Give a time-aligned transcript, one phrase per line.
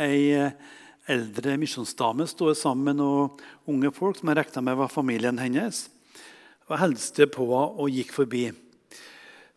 [0.00, 0.52] ei
[1.10, 5.88] eldre misjonsdame stå sammen med noen unge folk som jeg regna med var familien hennes.
[6.64, 8.46] Jeg hilste på henne og gikk forbi.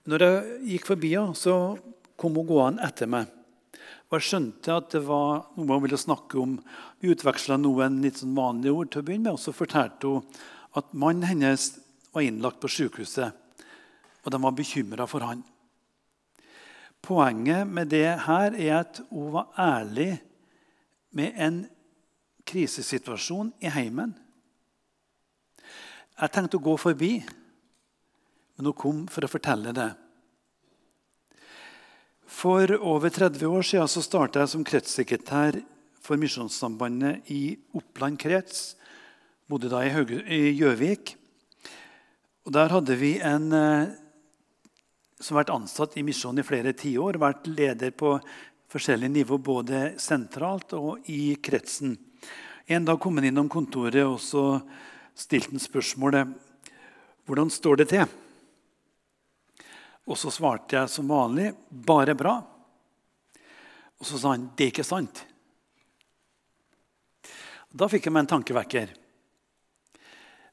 [0.08, 1.78] Når jeg gikk forbi henne, så
[2.20, 3.32] kom hun gående etter meg.
[4.08, 6.56] Og Jeg skjønte at det var noe hun ville snakke om.
[7.00, 10.24] Vi utveksla noen litt sånn vanlige ord til å begynne med, og så fortalte hun
[10.80, 11.74] at mannen hennes
[12.14, 13.36] var innlagt på sykehuset,
[14.24, 15.44] og de var bekymra for han.
[17.04, 20.18] Poenget med det her er at hun var ærlig
[21.18, 21.62] med en
[22.48, 24.14] krisesituasjon i heimen.
[26.18, 27.12] Jeg tenkte å gå forbi,
[28.58, 29.92] men hun kom for å fortelle det.
[32.28, 35.60] For over 30 år siden så starta jeg som kretssekretær
[36.04, 38.76] for Misjonssambandet i Oppland krets.
[39.48, 41.16] Bodde da i Gjøvik.
[42.48, 43.94] Og Der hadde vi en eh,
[45.20, 47.20] som har vært ansatt i misjonen i flere tiår.
[47.20, 48.16] Vært leder på
[48.72, 51.96] forskjellige nivå, både sentralt og i kretsen.
[52.68, 54.60] En dag kom han innom kontoret og så
[55.16, 56.36] stilte han spørsmålet
[57.28, 58.06] hvordan står det til.
[60.08, 62.38] Og så svarte jeg som vanlig bare bra.
[63.98, 65.24] Og så sa han det er ikke sant.
[67.68, 68.94] Da fikk jeg meg en tankevekker.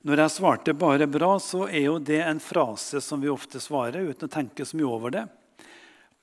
[0.05, 4.11] Når jeg svarte bare bra, så er jo det en frase som vi ofte svarer
[4.11, 5.23] uten å tenke så mye over det.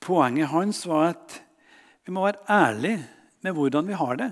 [0.02, 1.40] Poenget hans var at
[2.04, 3.02] vi må være ærlige
[3.42, 4.30] med hvordan vi har det.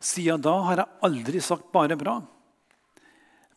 [0.00, 2.22] Siden da har jeg aldri sagt 'bare bra',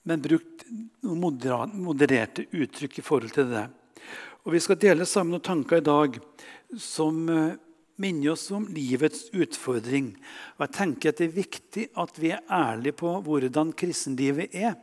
[0.04, 0.66] men brukt
[1.04, 3.70] noen modererte uttrykk i forhold til det.
[4.44, 6.18] Og Vi skal dele sammen noen tanker i dag
[6.78, 7.58] som eh,
[8.02, 10.16] minner oss om livets utfordring.
[10.58, 14.74] Og jeg tenker at Det er viktig at vi er ærlige på hvordan kristenlivet er,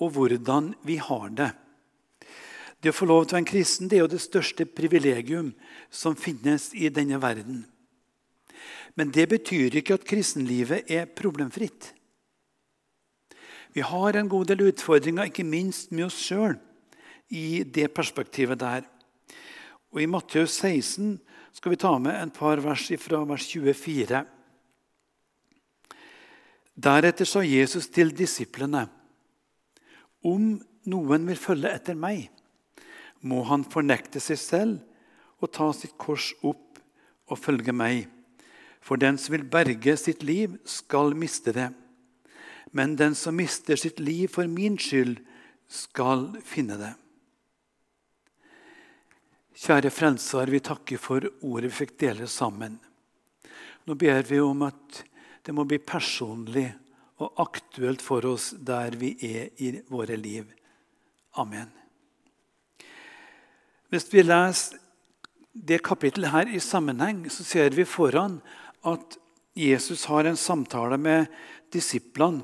[0.00, 1.52] og hvordan vi har det.
[2.84, 5.54] Det å få lov til å være en kristen det er jo det største privilegium
[5.88, 7.62] som finnes i denne verden.
[8.92, 11.94] Men det betyr ikke at kristenlivet er problemfritt.
[13.72, 16.58] Vi har en god del utfordringer, ikke minst med oss sjøl,
[17.32, 18.84] i det perspektivet der.
[19.88, 21.16] Og I Matteus 16
[21.56, 24.22] skal vi ta med en par vers fra vers 24.
[26.84, 28.84] Deretter sa Jesus til disiplene.:
[30.20, 30.58] Om
[30.92, 32.28] noen vil følge etter meg,
[33.24, 36.80] må han fornekte seg selv og ta sitt kors opp
[37.30, 38.04] og følge meg.
[38.84, 41.70] For den som vil berge sitt liv, skal miste det.
[42.76, 45.16] Men den som mister sitt liv for min skyld,
[45.64, 46.92] skal finne det.
[49.64, 52.76] Kjære Frelser, vi takker for ordet vi fikk dele sammen.
[53.88, 55.00] Nå ber vi om at
[55.46, 56.66] det må bli personlig
[57.22, 60.50] og aktuelt for oss der vi er i våre liv.
[61.40, 61.83] Amen.
[63.94, 64.80] Hvis vi leser
[65.54, 68.40] det kapittelet her i sammenheng, så ser vi foran
[68.82, 69.14] at
[69.54, 71.28] Jesus har en samtale med
[71.70, 72.42] disiplene.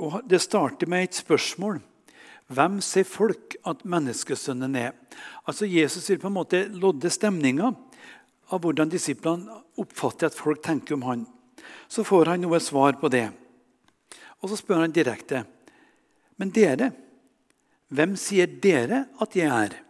[0.00, 1.82] Og Det starter med et spørsmål.
[2.48, 4.96] Hvem sier folk at menneskesønnen er?
[5.44, 7.68] Altså Jesus vil på en måte lodde stemninga
[8.48, 11.28] av hvordan disiplene oppfatter at folk tenker om han.
[11.92, 13.28] Så får han noe svar på det.
[14.40, 15.44] Og så spør han direkte.
[16.40, 16.94] Men dere,
[17.92, 19.82] hvem sier dere at jeg er?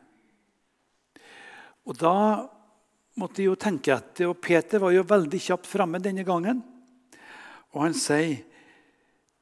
[1.87, 2.49] Og Da
[3.19, 6.63] måtte de jo tenke etter, og Peter var jo veldig kjapt framme denne gangen.
[7.73, 8.45] Og han sier,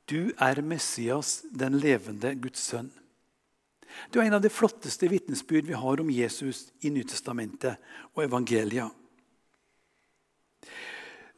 [0.07, 2.91] 'Du er Messias, den levende Guds sønn'.
[4.11, 7.77] Det er en av de flotteste vitnesbyrd vi har om Jesus i Nytestamentet
[8.15, 8.91] og evangelia.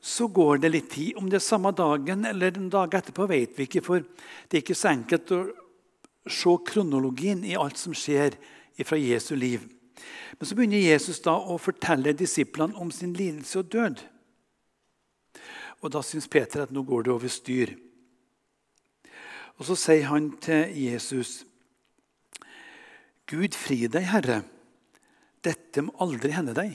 [0.03, 1.17] Så går det litt tid.
[1.17, 3.85] Om det er samme dagen eller en dag etterpå, vet vi ikke.
[3.85, 5.43] For det er ikke så enkelt å
[6.27, 8.37] se kronologien i alt som skjer
[8.83, 9.63] fra Jesu liv.
[10.39, 14.03] Men så begynner Jesus da å fortelle disiplene om sin lidelse og død.
[15.83, 17.75] Og Da syns Peter at nå går det over styr.
[19.59, 21.43] Og Så sier han til Jesus
[23.27, 24.43] Gud fri deg, Herre.
[25.43, 26.75] Dette må aldri hende deg.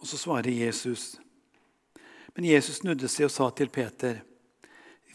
[0.00, 1.14] Og Så svarer Jesus.
[2.34, 4.22] Men Jesus snudde seg og sa til Peter,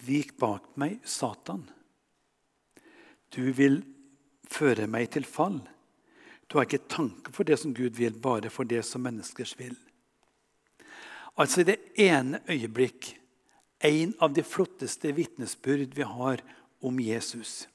[0.08, 1.66] Vik bak meg, Satan.
[3.36, 3.82] Du vil
[4.50, 5.60] føre meg til fall.
[6.50, 9.76] Du har ikke tanke for det som Gud vil, bare for det som menneskers vil.
[11.40, 13.14] Altså i det ene øyeblikk
[13.86, 16.42] en av de flotteste vitnesbyrd vi har
[16.84, 17.68] om Jesus.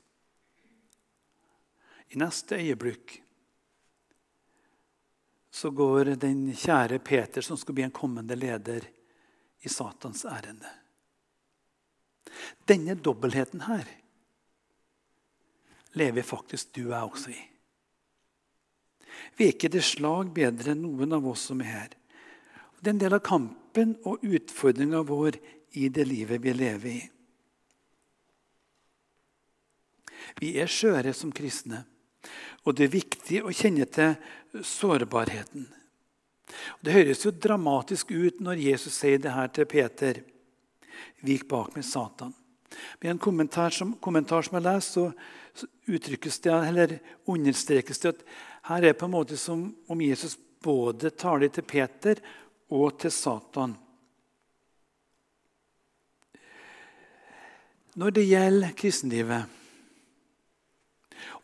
[2.13, 3.21] I neste øyeblikk
[5.55, 8.85] så går den kjære Peter, som skal bli en kommende leder,
[9.65, 10.69] i Satans ærende.
[12.69, 13.87] Denne dobbeltheten her
[15.99, 17.41] lever faktisk du jeg også i.
[19.37, 21.97] Vi er ikke det slag bedre enn noen av oss som er her.
[22.79, 25.39] Det er en del av kampen og utfordringa vår
[25.81, 27.03] i det livet vi lever i.
[30.41, 31.85] Vi er skjøre som kristne,
[32.65, 35.67] og det er viktig å kjenne til sårbarheten.
[36.85, 40.21] Det høres jo dramatisk ut når Jesus sier det her til Peter.
[41.25, 42.35] Vik bak med Satan.
[43.01, 45.44] Med en kommentar som, kommentar som jeg leser, så
[45.87, 46.99] uttrykkes det, eller
[47.31, 48.23] understrekes det at
[48.71, 52.21] her er det på en måte som om Jesus både taler til Peter
[52.73, 53.75] og til Satan.
[57.95, 59.45] Når det gjelder kristenlivet,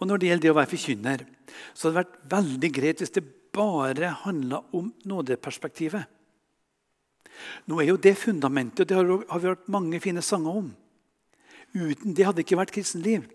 [0.00, 1.26] og når det gjelder det å være forkynner,
[1.74, 6.08] så hadde det vært veldig greit hvis det bare handla om nådeperspektivet.
[7.70, 8.96] Nå er jo det fundamentet, og det
[9.30, 10.72] har vi hørt mange fine sanger om.
[11.76, 13.28] Uten det hadde det ikke vært kristenliv.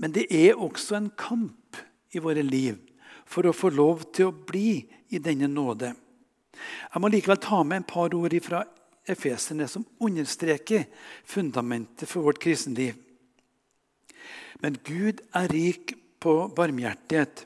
[0.00, 1.78] Men det er også en kamp
[2.12, 2.78] i våre liv
[3.26, 4.84] for å få lov til å bli
[5.14, 5.92] i denne nåde.
[6.92, 8.62] Jeg må likevel ta med en par ord fra
[9.06, 10.86] efeserne som understreker
[11.26, 12.96] fundamentet for vårt kristenliv.
[14.62, 17.44] Men Gud er rik på barmhjertighet.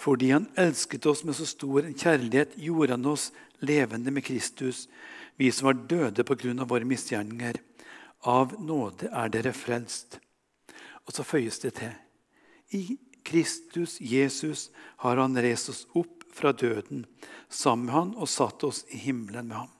[0.00, 3.28] Fordi han elsket oss med så stor kjærlighet, gjorde han oss
[3.60, 4.86] levende med Kristus,
[5.36, 6.64] vi som var døde pga.
[6.64, 7.60] våre misgjerninger.
[8.24, 10.18] Av nåde er dere frelst.
[11.10, 11.94] Og så føyes det til.
[12.70, 12.84] I
[13.26, 14.68] Kristus, Jesus,
[15.02, 17.02] har han reist oss opp fra døden
[17.50, 19.72] sammen med han og satt oss i himmelen med ham.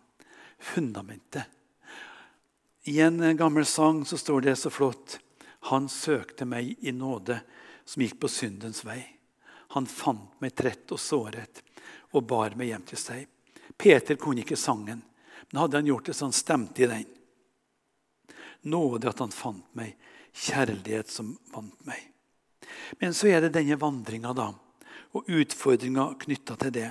[0.59, 1.47] Fundamentet.
[2.91, 5.21] I en gammel sang så står det så flott
[5.71, 7.39] Han søkte meg i nåde,
[7.85, 8.99] som gikk på syndens vei.
[9.79, 11.63] Han fant meg trett og såret
[12.11, 13.27] og bar meg hjem til seg.
[13.79, 15.05] Peter kunne ikke sangen,
[15.47, 17.07] men hadde han gjort det, så han stemte i den.
[18.67, 19.95] Nåde at han fant meg,
[20.35, 22.01] kjærlighet som vant meg.
[23.01, 26.91] Men så er det denne vandringa og utfordringa knytta til det.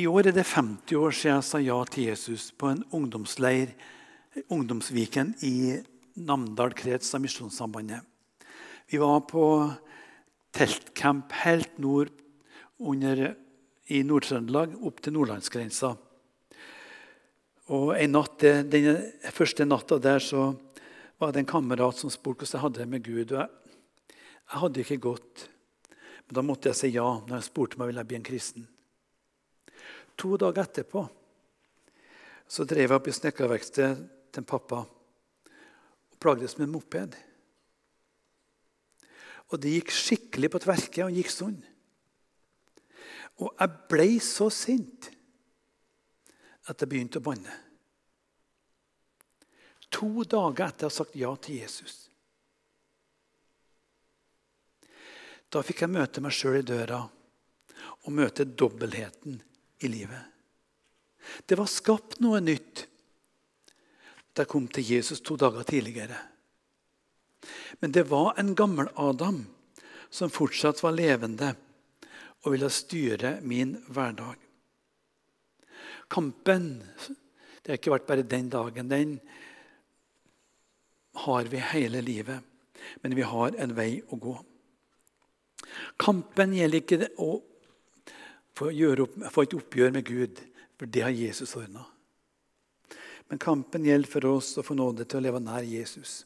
[0.00, 3.74] I år er det 50 år siden jeg sa ja til Jesus på en ungdomsleir,
[4.48, 5.80] ungdomsviken i
[6.20, 8.02] Namdal krets av Misjonssambandet.
[8.90, 9.44] Vi var på
[10.54, 12.10] teltcamp helt nord
[12.78, 13.34] under,
[13.90, 15.92] i Nord-Trøndelag, opp til nordlandsgrensa.
[17.70, 18.98] Og en natt, Den
[19.34, 20.54] første natta der så
[21.20, 23.32] var det en kamerat som spurte hvordan jeg hadde det med Gud.
[23.34, 23.48] Og jeg,
[24.40, 25.42] jeg hadde ikke gått.
[26.26, 28.28] Men da måtte jeg si ja når han spurte meg om jeg ville bli en
[28.30, 28.68] kristen.
[30.16, 31.04] To dager etterpå
[32.50, 37.14] så drev jeg opp i snekkerverkstedet til pappa og plagdes med en moped.
[39.50, 41.58] Og det gikk skikkelig på tverke og gikk sånn.
[43.44, 45.12] Og jeg ble så sint
[46.64, 47.60] at jeg begynte å banne.
[49.90, 52.06] To dager etter å ha sagt ja til Jesus.
[55.50, 59.40] Da fikk jeg møte meg sjøl i døra og møte dobbeltheten
[59.82, 60.22] i livet.
[61.46, 62.86] Det var skapt noe nytt
[64.30, 66.16] da jeg kom til Jesus to dager tidligere.
[67.82, 69.42] Men det var en gammel Adam
[70.10, 71.50] som fortsatt var levende
[72.44, 74.38] og ville styre min hverdag.
[76.10, 76.70] Kampen
[77.60, 78.88] det har ikke vært bare den dagen.
[78.88, 79.18] Den
[81.12, 82.40] har vi hele livet.
[83.02, 84.34] Men vi har en vei å gå.
[86.00, 87.32] Kampen gjelder ikke å
[88.56, 90.40] få, opp, få et oppgjør med Gud,
[90.78, 91.84] for det har Jesus ordna.
[93.30, 96.24] Men kampen gjelder for oss å få nåde til å leve nær Jesus.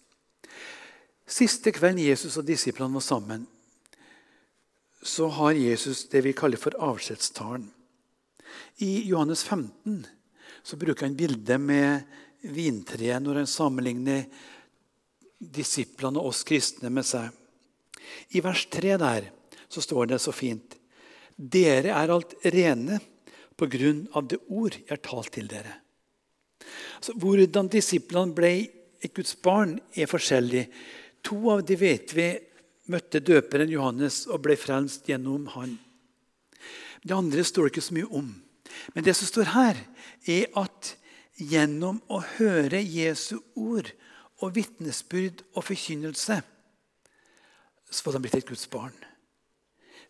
[1.28, 3.46] Siste kvelden Jesus og disiplene var sammen,
[5.04, 7.66] så har Jesus det vi kaller for avskjedstalen.
[8.80, 10.04] I Johannes 15
[10.64, 12.06] så bruker han bildet med
[12.40, 14.24] vintreet når han sammenligner
[15.52, 17.30] disiplene og oss kristne med seg.
[18.36, 19.30] I vers 3 der
[19.68, 20.76] så står det så fint
[21.34, 23.00] Dere er alt rene
[23.58, 25.80] på grunn av det ord jeg har talt til dere.
[27.02, 28.52] Så hvordan disiplene ble
[29.04, 30.68] et Guds barn, er forskjellig.
[31.26, 32.28] To av de vet vi
[32.92, 35.76] møtte døperen Johannes og ble frelst gjennom han.
[37.04, 38.30] Det andre står det ikke så mye om.
[38.94, 39.80] Men det som står her,
[40.24, 40.94] er at
[41.36, 43.90] gjennom å høre Jesu ord
[44.44, 46.38] og vitnesbyrd og forkynnelse,
[47.90, 48.94] så får de blitt et Guds barn.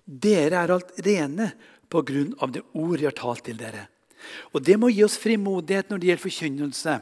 [0.04, 1.50] Dere er alt rene
[1.92, 3.86] på grunn av det ord jeg har talt til dere.
[4.56, 6.94] Og Det må gi oss frimodighet når det gjelder forkynnelse.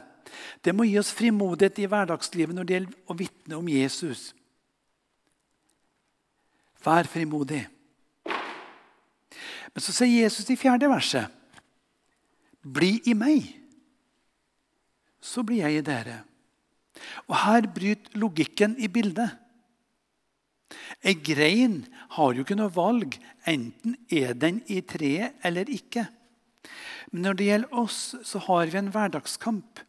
[0.63, 4.33] Det må gi oss frimodighet i hverdagslivet når det gjelder å vitne om Jesus.
[6.83, 7.63] Vær frimodig.
[9.73, 11.39] Men så sier Jesus i fjerde verset
[12.63, 13.47] Bli i meg,
[15.19, 16.21] så blir jeg i dere.
[17.29, 19.39] Og Her bryter logikken i bildet.
[21.03, 21.83] Ei grein
[22.15, 23.17] har jo ikke noe valg.
[23.49, 26.07] Enten er den i treet eller ikke.
[27.11, 29.83] Men når det gjelder oss, så har vi en hverdagskamp.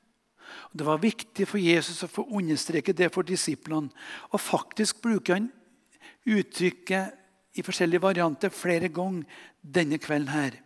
[0.74, 3.92] Det var viktig for Jesus å få understreke det for disiplene.
[4.34, 5.50] Og faktisk bruker han
[6.24, 7.20] uttrykket
[7.54, 9.24] i forskjellige varianter flere ganger
[9.62, 10.58] denne kvelden her.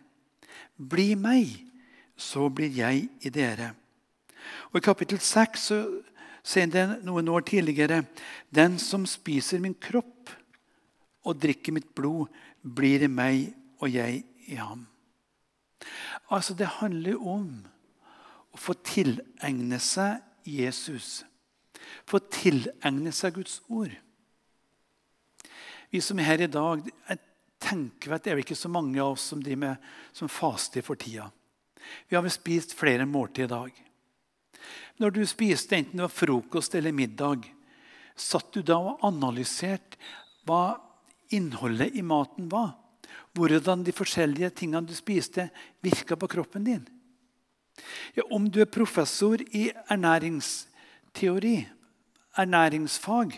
[0.79, 1.51] Bli meg,
[2.17, 3.73] så blir jeg i dere.
[4.71, 5.79] Og I kapittel 6 så
[6.43, 8.03] sier det noen år tidligere
[8.49, 10.31] Den som spiser min kropp
[11.27, 12.29] og drikker mitt blod,
[12.63, 14.87] blir i meg og jeg i ham.
[16.29, 17.67] Altså, Det handler om
[18.53, 21.23] å få tilegne seg Jesus.
[22.09, 23.93] Få tilegne seg Guds ord.
[25.89, 27.19] Vi som er her i dag, jeg
[27.59, 30.99] tenker at det er ikke så mange av oss som driver med som faster for
[30.99, 31.29] tida.
[32.07, 33.85] Vi har vel spist flere måltid i dag.
[34.99, 37.47] Når du spiste enten det var frokost eller middag,
[38.19, 39.99] satt du da og analyserte
[40.47, 40.79] hva
[41.35, 42.73] innholdet i maten var?
[43.37, 45.47] Hvordan de forskjellige tingene du spiste,
[45.85, 46.81] virka på kroppen din?
[48.17, 51.55] Ja, om du er professor i ernæringsteori,
[52.39, 53.37] ernæringsfag,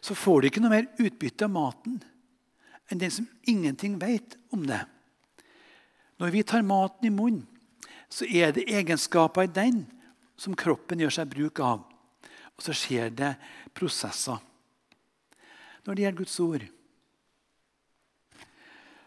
[0.00, 2.00] så får du ikke noe mer utbytte av maten
[2.90, 4.80] enn den som ingenting vet om det.
[6.20, 7.44] Når vi tar maten i munnen,
[8.10, 9.84] så er det egenskaper i den
[10.40, 11.84] som kroppen gjør seg bruk av.
[12.56, 13.34] Og så skjer det
[13.76, 14.40] prosesser.
[15.86, 16.66] Når det gjelder Guds ord,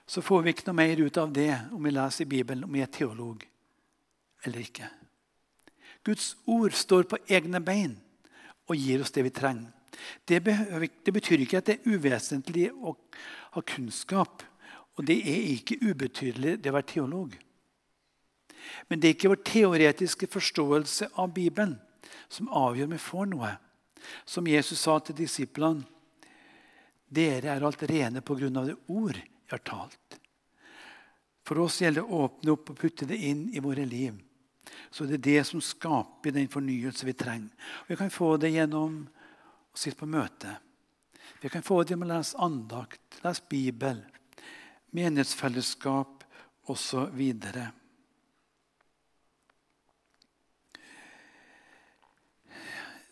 [0.06, 2.74] så får vi ikke noe mer ut av det om vi leser i Bibelen om
[2.74, 3.44] vi er teolog
[4.44, 4.90] eller ikke.
[6.04, 7.96] Guds ord står på egne bein
[8.68, 9.72] og gir oss det vi trenger.
[10.28, 10.42] Det,
[11.14, 12.96] betyr ikke at det er uvesentlig å
[13.54, 14.44] ha kunnskap.
[14.98, 17.38] Og det er ikke ubetydelig det å være teolog.
[18.88, 21.78] Men det er ikke vår teoretiske forståelse av Bibelen
[22.32, 23.52] som avgjør om vi får noe.
[24.26, 25.86] Som Jesus sa til disiplene
[27.14, 28.50] dere er alt rene pga.
[28.50, 30.20] det ord jeg har talt.
[31.44, 34.16] For oss gjelder det å åpne opp og putte det inn i våre liv.
[34.90, 37.52] Så det er det som skaper den fornyelse vi trenger.
[37.84, 40.56] Og Vi kan få det gjennom å sitte på møte.
[41.42, 44.00] Vi kan få det gjennom å lese andakt, lese Bibel,
[44.92, 46.24] menighetsfellesskap
[46.72, 47.22] osv.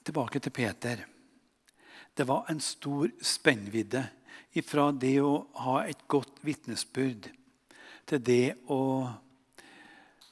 [0.04, 1.06] Tilbake til Peter.
[2.14, 4.04] Det var en stor spennvidde
[4.68, 7.30] fra det å ha et godt vitnesbyrd
[8.10, 8.82] til det å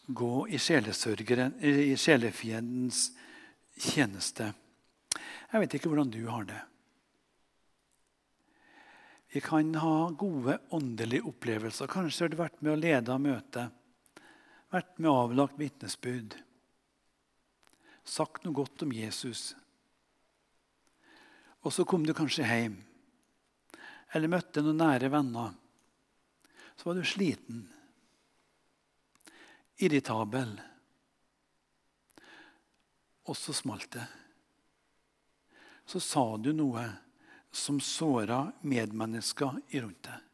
[0.09, 3.03] gå i, i sjelefiendens
[3.79, 4.49] tjeneste.
[5.49, 6.59] Jeg vet ikke hvordan du har det.
[9.29, 11.89] Vi kan ha gode åndelige opplevelser.
[11.89, 13.67] Kanskje har du vært med å lede møte,
[14.73, 16.33] vært med å avlagt vitnesbyrd,
[18.09, 19.53] sagt noe godt om Jesus.
[21.61, 22.79] Og så kom du kanskje hjem
[24.15, 25.53] eller møtte noen nære venner.
[26.75, 27.65] Så var du sliten,
[29.83, 30.55] irritabel.
[33.29, 34.07] Og så smalt det.
[35.85, 36.87] Så sa du noe
[37.51, 40.25] som såra medmennesker rundt deg.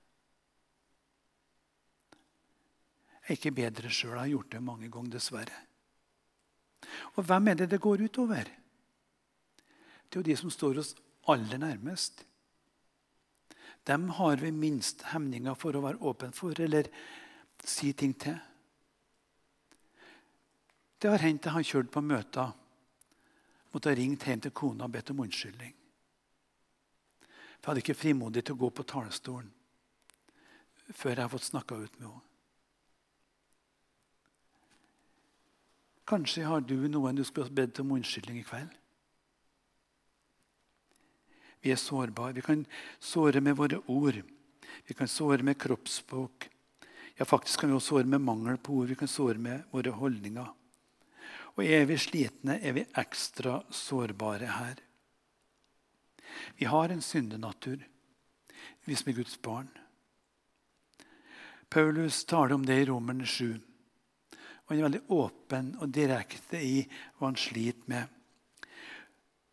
[3.25, 4.11] Jeg er ikke bedre sjøl.
[4.13, 5.61] Jeg har gjort det mange ganger, dessverre.
[7.15, 8.49] Og hvem er det det går utover?
[10.05, 10.95] Det er jo de som står oss
[11.31, 12.25] aller nærmest.
[13.85, 16.89] Dem har vi minst hemninger for å være åpen for eller
[17.65, 18.37] si ting til.
[21.01, 22.53] Det har hendt jeg har kjørt på møter,
[23.73, 25.73] måtte ha ringt hjem til kona og bedt om unnskyldning.
[27.59, 29.51] For jeg hadde ikke frimodig til å gå på talerstolen
[30.93, 32.34] før jeg har fått snakka ut med henne.
[36.05, 38.73] Kanskje har du noen du skulle bedt om unnskyldning i kveld?
[41.65, 42.35] Vi er sårbare.
[42.37, 42.65] Vi kan
[43.01, 44.21] såre med våre ord.
[44.85, 46.49] Vi kan såre med kroppsspråk.
[47.17, 48.91] Ja, faktisk kan vi også såre med mangel på ord.
[48.91, 50.51] Vi kan såre med våre holdninger.
[51.55, 54.81] Og er vi slitne, er vi ekstra sårbare her.
[56.59, 57.79] Vi har en syndenatur,
[58.85, 59.69] vi som er Guds barn.
[61.69, 63.57] Paulus taler om det i Romerne 7.
[64.65, 66.79] Og Han er veldig åpen og direkte i
[67.17, 68.09] hva han sliter med.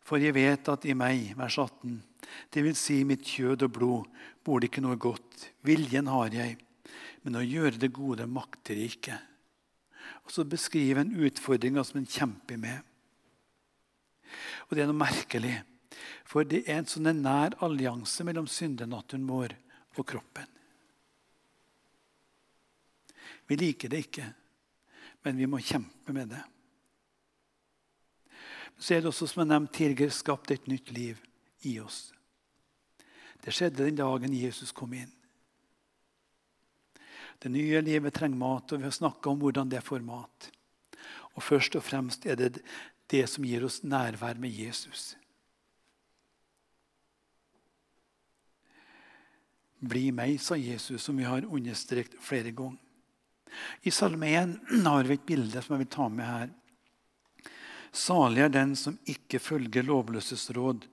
[0.03, 1.99] For jeg vet at i meg, vers 18,
[2.51, 5.47] det vil si mitt kjød og blod, bor det ikke noe godt.
[5.63, 6.57] Viljen har jeg,
[7.23, 9.19] men å gjøre det gode makter jeg ikke.
[10.25, 12.81] Og så beskriver han utfordringa som han kjemper med.
[14.67, 15.55] Og det er noe merkelig,
[16.27, 19.55] for det er en sånn nær allianse mellom syndenaturen vår
[19.99, 20.49] og kroppen.
[23.47, 24.25] Vi liker det ikke,
[25.23, 26.43] men vi må kjempe med det
[28.77, 31.19] så er det også som jeg nevnte tidligere, skapt et nytt liv
[31.67, 32.11] i oss.
[33.43, 35.11] Det skjedde den dagen Jesus kom inn.
[37.39, 40.49] Det nye livet trenger mat, og vi har snakka om hvordan det får mat.
[41.35, 42.63] Og først og fremst er det
[43.11, 45.13] det som gir oss nærvær med Jesus.
[49.83, 52.79] Bli meg, sa Jesus, som vi har understreket flere ganger.
[53.83, 56.51] I Salme 1 har vi et bilde som jeg vil ta med her.
[57.93, 60.87] Salig er den som ikke følger lovløses råd,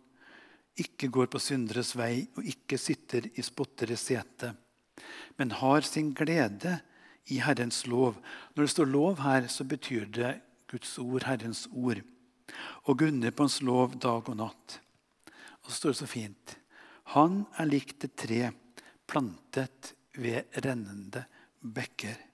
[0.81, 4.53] ikke går på synderes vei og ikke sitter i spotteres sete,
[5.41, 6.77] men har sin glede
[7.33, 8.19] i Herrens lov.
[8.55, 10.35] Når det står lov her, så betyr det
[10.71, 12.03] Guds ord, Herrens ord.
[12.85, 14.81] Og gunner på hans lov dag og natt.
[15.65, 16.57] Og så står det så fint.
[17.17, 18.51] Han er likt et tre
[19.11, 21.25] plantet ved rennende
[21.61, 22.30] bekker.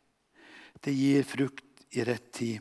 [0.80, 2.61] Det gir frukt i rett tid.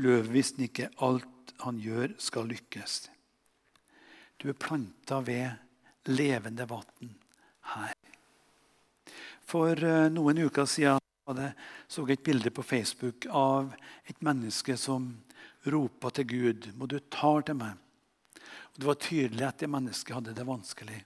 [0.00, 3.10] Løvet ikke alt han gjør, skal lykkes.
[4.40, 7.10] Du er planta ved levende vann
[7.74, 7.92] her.
[9.44, 10.98] For eh, noen uker siden
[11.30, 13.74] så jeg et bilde på Facebook av
[14.08, 15.12] et menneske som
[15.70, 16.72] ropa til Gud.
[16.74, 17.78] 'Må du ta til meg.'
[18.72, 21.04] Og Det var tydelig at det mennesket hadde det vanskelig.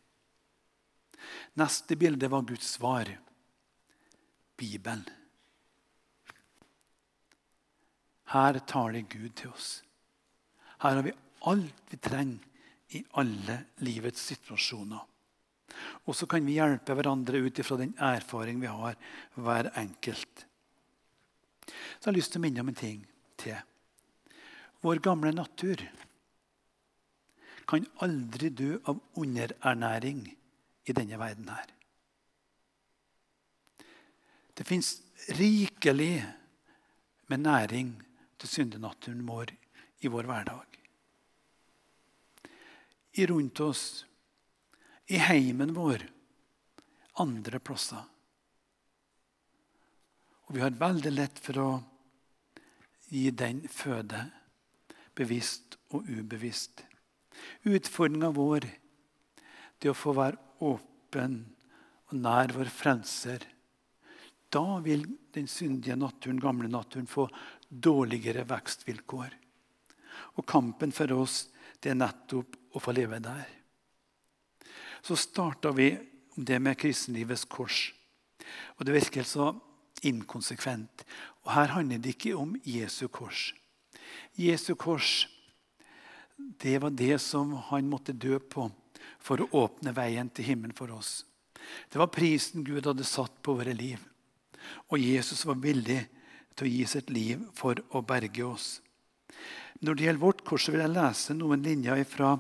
[1.57, 3.09] Neste bilde var Guds svar
[4.57, 5.05] Bibelen.
[8.35, 9.69] Her taler Gud til oss.
[10.83, 11.14] Her har vi
[11.50, 12.50] alt vi trenger
[12.95, 15.03] i alle livets situasjoner.
[16.07, 18.99] Og så kan vi hjelpe hverandre ut ifra den erfaring vi har,
[19.35, 20.45] hver enkelt.
[21.64, 23.05] Så jeg har lyst til å minne om en ting
[23.41, 23.57] til.
[24.85, 25.81] Vår gamle natur
[27.64, 30.26] kan aldri dø av underernæring
[30.85, 31.71] i denne verden her.
[34.55, 34.99] Det fins
[35.38, 36.19] rikelig
[37.33, 37.95] med næring
[38.45, 39.55] til syndenaturen vår
[40.05, 40.81] i vår hverdag.
[43.17, 44.05] I rundt oss,
[45.09, 46.05] i heimen vår,
[47.23, 48.05] andre plasser.
[50.45, 51.69] Og vi har veldig lett for å
[53.09, 54.27] gi den føde,
[55.16, 56.83] bevisst og ubevisst.
[57.64, 58.66] Utfordringa vår
[59.81, 61.40] det å få være åpen
[62.11, 63.47] og nær vår frelser.
[64.55, 67.27] Da vil den syndige naturen, gamle naturen få
[67.68, 69.35] dårligere vekstvilkår.
[70.38, 71.44] Og kampen for oss
[71.83, 73.44] det er nettopp å få leve der.
[75.05, 75.92] Så starta vi
[76.35, 77.92] det med kristenlivets kors.
[78.79, 79.53] Og Det virker så
[80.03, 81.05] inkonsekvent.
[81.44, 83.53] Og Her handler det ikke om Jesu kors.
[84.35, 85.29] Jesu kors
[86.37, 88.66] det var det som han måtte dø på
[89.22, 91.24] for å åpne veien til himmelen for oss.
[91.88, 94.00] Det var prisen Gud hadde satt på våre liv.
[94.90, 96.24] Og Jesus var villig til
[96.62, 98.69] å gi sitt liv for å berge oss.
[99.83, 102.37] Når det gjelder vårt kors, vil jeg lese noen linjer fra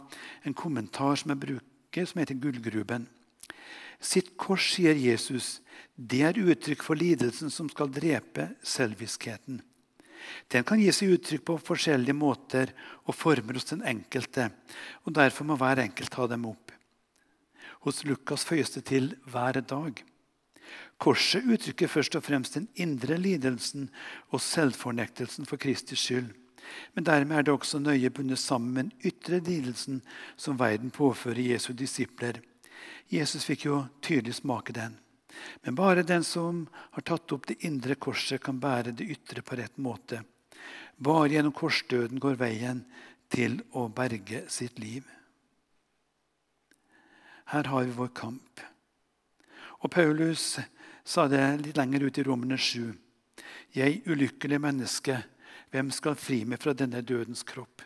[0.46, 3.08] en kommentar som jeg bruker, som heter Gullgruben.
[4.04, 5.58] Sitt kors, sier Jesus,
[5.96, 9.60] det er uttrykk for lidelsen som skal drepe selviskheten.
[10.48, 12.72] Den kan gi seg uttrykk på forskjellige måter
[13.04, 14.48] og former hos den enkelte.
[15.04, 16.72] og Derfor må hver enkelt ta dem opp.
[17.84, 20.13] Hos Lukas føyes det til 'hver dag'.
[20.98, 23.88] Korset uttrykker først og fremst den indre lidelsen
[24.30, 26.30] og selvfornektelsen for Kristi skyld.
[26.94, 30.00] Men dermed er det også nøye bundet sammen med den ytre lidelsen
[30.36, 32.40] som verden påfører Jesu disipler.
[33.12, 34.96] Jesus fikk jo tydelig smake den.
[35.62, 39.58] Men bare den som har tatt opp det indre korset, kan bære det ytre på
[39.58, 40.22] rett måte.
[40.96, 42.84] Bare gjennom korsdøden går veien
[43.34, 45.02] til å berge sitt liv.
[47.50, 48.62] Her har vi vår kamp.
[49.84, 50.56] Og Paulus
[51.04, 52.94] sa det litt lenger ut i Romerne 7.
[53.76, 55.18] Jeg, ulykkelig menneske,
[55.74, 57.82] hvem skal fri meg fra denne dødens kropp?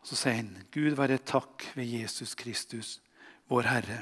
[0.00, 2.98] Og Så sier han, Gud være takk ved Jesus Kristus,
[3.46, 4.00] vår Herre.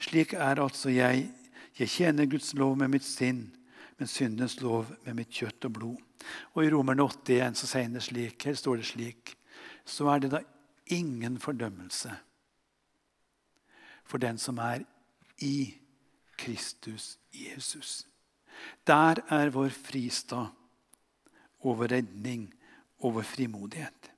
[0.00, 1.28] Slik er altså jeg.
[1.76, 3.50] Jeg tjener Guds lov med mitt sinn,
[4.00, 6.02] men syndens lov med mitt kjøtt og blod.
[6.56, 9.36] Og I Romerne 81 så sier han det slik, her står det slik.
[9.84, 10.42] Så er det da
[10.90, 12.16] ingen fordømmelse
[14.06, 14.84] for den som er
[15.42, 15.74] i
[16.36, 18.06] Kristus Jesus.
[18.86, 20.52] Der er vår fristad
[21.60, 22.46] og vår redning
[23.04, 24.10] og vår frimodighet.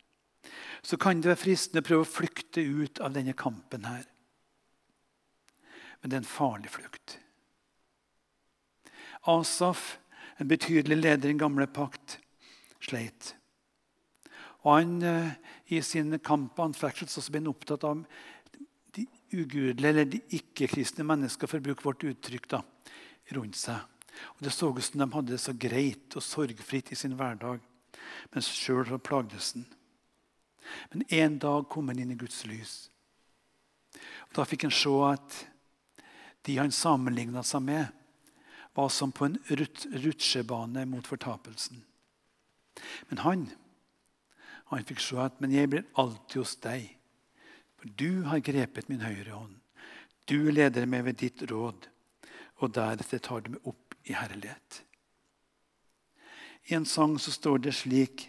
[0.82, 4.04] Så kan det være fristende å prøve å flykte ut av denne kampen her.
[6.00, 7.18] Men det er en farlig flukt.
[9.28, 9.98] Asaf,
[10.38, 12.20] en betydelig leder i den gamle pakt,
[12.80, 13.34] sleit.
[14.62, 15.30] Og han, eh,
[15.70, 18.06] I sin kamp og anfektelse ble han opptatt av
[19.32, 22.62] ugudelige eller ikke-kristne mennesker, for å bruke vårt uttrykk, da,
[23.36, 23.80] rundt seg.
[24.36, 27.60] Og Det så ut som de hadde det så greit og sorgfritt i sin hverdag,
[28.32, 29.66] mens sjøl plagdes han.
[30.92, 32.90] Men en dag kom han inn i Guds lys.
[34.28, 35.38] Og Da fikk han se at
[36.46, 37.86] de han sammenligna seg med,
[38.74, 41.82] var som på en rutsjebane mot fortapelsen.
[43.08, 43.48] Men han,
[44.70, 46.97] han fikk se at men jeg blir alltid hos deg.
[47.78, 49.54] For du har grepet min høyre hånd.
[50.28, 51.86] Du leder meg ved ditt råd,
[52.58, 54.82] og deretter tar du meg opp i herlighet.
[56.68, 58.28] I en sang så står det slik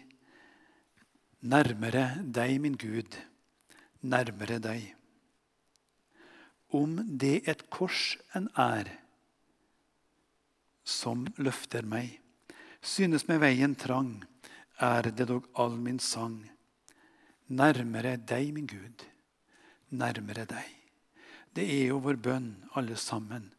[1.40, 3.16] Nærmere deg, min Gud,
[4.04, 4.90] nærmere deg.
[6.76, 8.90] Om det et kors en er
[10.84, 12.18] som løfter meg,
[12.84, 14.18] synes med veien trang,
[14.80, 16.42] er det dog all min sang.
[17.48, 19.04] Nærmere deg, min Gud,
[19.90, 20.76] nærmere deg.
[21.56, 23.50] Det er jo vår bønn, alle sammen,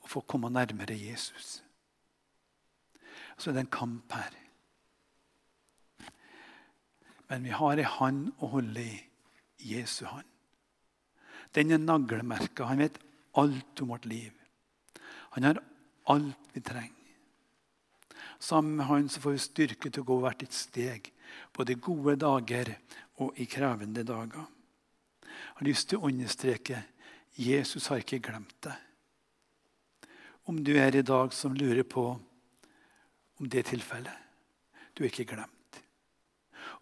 [0.00, 1.60] å få komme nærmere Jesus.
[3.36, 4.36] Så det er en kamp her.
[7.30, 8.98] Men vi har ei hand å holde i.
[9.60, 10.24] Jesu hand.
[11.54, 12.64] Den er naglemerka.
[12.64, 12.98] Han vet
[13.36, 14.32] alt om vårt liv.
[15.36, 15.60] Han har
[16.04, 16.96] alt vi trenger.
[18.38, 21.10] Sammen med han så får vi styrke til å gå hvert et steg,
[21.52, 22.72] både i gode dager
[23.20, 24.46] og i krevende dager.
[25.58, 26.82] Har lyst til å understreke
[27.40, 28.74] Jesus har ikke glemt deg.
[30.50, 32.08] Om du er i dag som lurer på
[33.40, 34.26] om det er tilfellet
[35.00, 35.80] du er ikke glemt.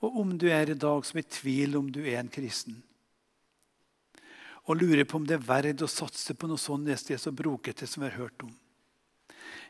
[0.03, 2.81] Og om du er i dag som er i tvil om du er en kristen,
[4.69, 7.33] og lurer på om det er verdt å satse på noe sånt det er så
[7.33, 8.51] brokete som vi har hørt om.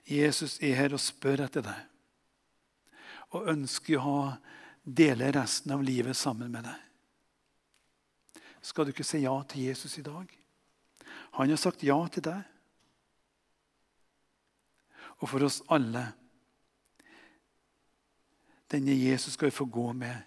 [0.08, 1.84] Jesus er her og spør etter deg,
[3.36, 4.18] og ønsker å
[4.82, 6.87] dele resten av livet sammen med deg.
[8.62, 10.26] Skal du ikke si ja til Jesus i dag?
[11.38, 12.42] Han har sagt ja til deg.
[15.18, 16.04] Og for oss alle
[18.68, 20.18] denne Jesus skal vi få gå med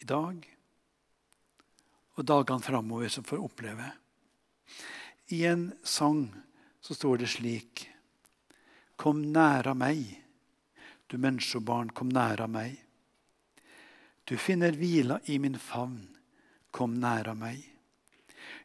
[0.00, 0.46] i dag
[2.18, 3.92] og dagene framover, som får oppleve.
[5.30, 6.24] I en sang
[6.80, 7.84] så står det slik
[8.98, 10.02] Kom næra meg,
[11.06, 12.74] du menneskebarn, kom næra meg.
[14.26, 16.08] Du finner hvila i min favn,
[16.78, 17.58] kom næra meg.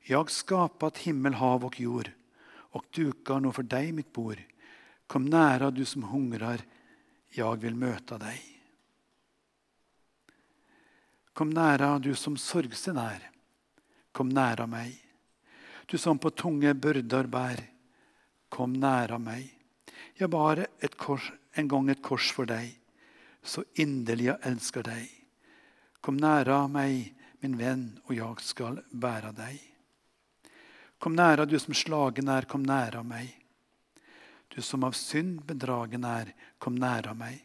[0.06, 2.12] Jag skapat himmel, hav og jord,
[2.78, 4.38] og dukar nu for deg mitt bord.
[5.08, 6.62] Kom næra, du som hungrar,
[7.30, 8.42] jag vill möta dig.
[11.34, 13.32] Kom nära, du som sorgsen är.
[14.12, 15.02] Kom nära mig.
[15.86, 17.70] Du som på tunge börder bär.
[18.50, 19.60] Kom nära mig.
[20.14, 22.80] Jag bar ett kors, en gång ett kors för dig.
[23.44, 25.12] Så inderlig jag älskar dig.
[26.02, 27.14] Kom nära mig,
[27.44, 29.60] min venn, og jeg skal bære deg.
[31.04, 33.34] Kom næra, du som slagen er, kom næra meg.
[34.48, 37.42] Du som av synd bedragen er, kom næra meg.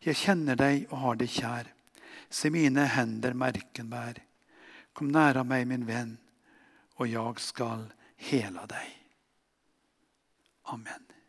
[0.00, 1.68] Jeg kjenner deg og har deg kjær.
[2.30, 4.22] Se mine hender merken bær.
[4.96, 6.16] Kom næra meg, min venn,
[6.96, 7.88] og jeg skal
[8.30, 8.96] hela deg.
[10.72, 11.19] Amen.